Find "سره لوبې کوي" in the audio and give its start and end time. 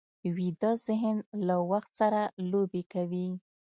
2.01-3.29